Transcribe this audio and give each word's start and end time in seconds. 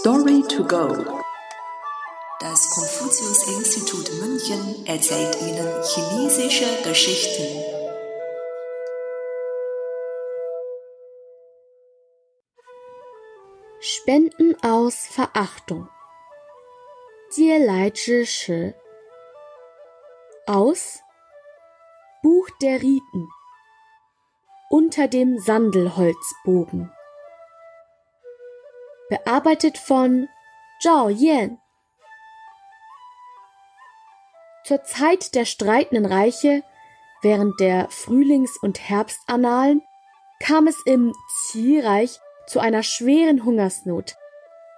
Story 0.00 0.42
to 0.48 0.64
go. 0.64 0.88
Das 2.40 2.68
Konfuzius-Institut 2.70 4.10
München 4.20 4.84
erzählt 4.86 5.40
Ihnen 5.40 5.84
chinesische 5.84 6.82
Geschichten. 6.82 7.62
Spenden 13.78 14.56
aus 14.64 15.06
Verachtung. 15.06 15.88
Jielai 17.36 17.90
Zhi 17.90 18.74
Aus 20.46 20.98
Buch 22.24 22.48
der 22.60 22.82
Riten. 22.82 23.28
Unter 24.70 25.06
dem 25.06 25.38
Sandelholzbogen 25.38 26.90
bearbeitet 29.08 29.78
von 29.78 30.28
Zhao 30.80 31.08
Yan. 31.08 31.58
Zur 34.64 34.82
Zeit 34.84 35.34
der 35.34 35.44
streitenden 35.44 36.06
Reiche, 36.06 36.62
während 37.22 37.60
der 37.60 37.88
Frühlings- 37.90 38.58
und 38.62 38.80
Herbstannalen, 38.80 39.82
kam 40.40 40.66
es 40.66 40.80
im 40.86 41.12
Qi-Reich 41.50 42.18
zu 42.46 42.60
einer 42.60 42.82
schweren 42.82 43.44
Hungersnot, 43.44 44.16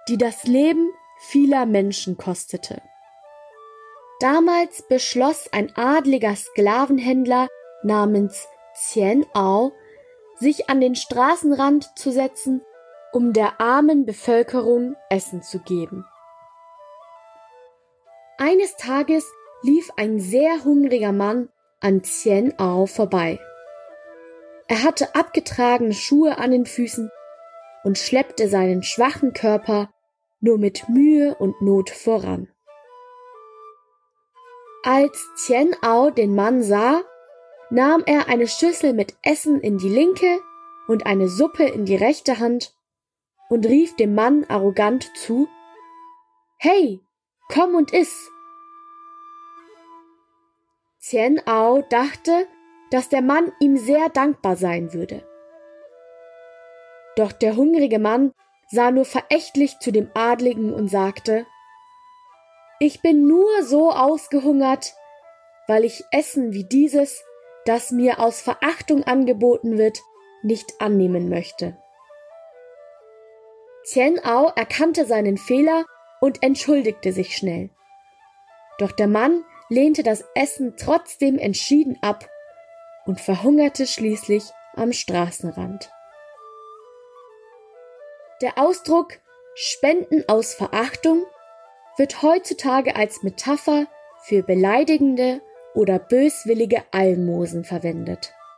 die 0.07 0.17
das 0.17 0.43
Leben 0.43 0.89
vieler 1.19 1.65
Menschen 1.65 2.17
kostete. 2.17 2.81
Damals 4.19 4.81
beschloss 4.87 5.51
ein 5.51 5.75
adliger 5.75 6.35
Sklavenhändler 6.35 7.47
namens 7.83 8.47
Qian 8.73 9.25
Ao, 9.33 9.71
sich 10.39 10.69
an 10.69 10.81
den 10.81 10.95
Straßenrand 10.95 11.97
zu 11.97 12.11
setzen 12.11 12.61
um 13.13 13.33
der 13.33 13.59
armen 13.59 14.05
Bevölkerung 14.05 14.95
Essen 15.09 15.41
zu 15.41 15.59
geben. 15.59 16.05
Eines 18.37 18.75
Tages 18.75 19.25
lief 19.63 19.89
ein 19.97 20.19
sehr 20.19 20.63
hungriger 20.63 21.11
Mann 21.11 21.49
an 21.79 22.01
Qian 22.01 22.53
Ao 22.57 22.85
vorbei. 22.85 23.39
Er 24.67 24.83
hatte 24.83 25.15
abgetragene 25.15 25.93
Schuhe 25.93 26.37
an 26.37 26.51
den 26.51 26.65
Füßen 26.65 27.09
und 27.83 27.97
schleppte 27.97 28.49
seinen 28.49 28.83
schwachen 28.83 29.33
Körper 29.33 29.89
nur 30.39 30.57
mit 30.57 30.87
Mühe 30.89 31.35
und 31.35 31.61
Not 31.61 31.89
voran. 31.89 32.49
Als 34.83 35.27
Qian 35.45 35.75
Ao 35.81 36.11
den 36.11 36.35
Mann 36.35 36.61
sah, 36.61 37.01
nahm 37.69 38.03
er 38.05 38.29
eine 38.29 38.47
Schüssel 38.47 38.93
mit 38.93 39.15
Essen 39.23 39.59
in 39.59 39.77
die 39.77 39.89
linke 39.89 40.39
und 40.87 41.05
eine 41.05 41.27
Suppe 41.27 41.65
in 41.65 41.85
die 41.85 41.95
rechte 41.95 42.39
Hand 42.39 42.76
und 43.49 43.65
rief 43.65 43.95
dem 43.95 44.15
Mann 44.15 44.45
arrogant 44.49 45.15
zu 45.15 45.47
Hey, 46.57 47.01
komm 47.49 47.75
und 47.75 47.93
iss. 47.93 48.31
Xian 50.99 51.39
Ao 51.45 51.83
dachte, 51.83 52.47
dass 52.89 53.09
der 53.09 53.21
Mann 53.21 53.51
ihm 53.59 53.77
sehr 53.77 54.09
dankbar 54.09 54.55
sein 54.55 54.93
würde. 54.93 55.23
Doch 57.15 57.31
der 57.31 57.55
hungrige 57.55 57.99
Mann 57.99 58.33
sah 58.69 58.91
nur 58.91 59.05
verächtlich 59.05 59.79
zu 59.79 59.91
dem 59.91 60.09
Adligen 60.13 60.73
und 60.73 60.89
sagte 60.89 61.45
Ich 62.79 63.01
bin 63.01 63.27
nur 63.27 63.63
so 63.63 63.91
ausgehungert, 63.91 64.93
weil 65.67 65.85
ich 65.85 66.03
Essen 66.11 66.53
wie 66.53 66.63
dieses, 66.63 67.23
das 67.65 67.91
mir 67.91 68.19
aus 68.19 68.41
Verachtung 68.41 69.03
angeboten 69.03 69.77
wird, 69.77 70.01
nicht 70.43 70.79
annehmen 70.79 71.29
möchte. 71.29 71.77
Qian 73.91 74.19
Ao 74.19 74.51
erkannte 74.55 75.05
seinen 75.05 75.37
Fehler 75.37 75.85
und 76.19 76.43
entschuldigte 76.43 77.13
sich 77.13 77.37
schnell. 77.37 77.69
Doch 78.79 78.91
der 78.91 79.07
Mann 79.07 79.43
lehnte 79.69 80.03
das 80.03 80.25
Essen 80.35 80.75
trotzdem 80.77 81.37
entschieden 81.37 81.97
ab 82.01 82.29
und 83.05 83.21
verhungerte 83.21 83.87
schließlich 83.87 84.43
am 84.75 84.91
Straßenrand. 84.91 85.91
Der 88.41 88.57
Ausdruck 88.57 89.19
Spenden 89.55 90.23
aus 90.27 90.53
Verachtung 90.53 91.25
wird 91.97 92.21
heutzutage 92.21 92.95
als 92.95 93.23
Metapher 93.23 93.87
für 94.21 94.43
beleidigende 94.43 95.41
oder 95.73 95.97
böswillige 95.97 96.83
Almosen 96.91 97.63
verwendet. 97.63 98.33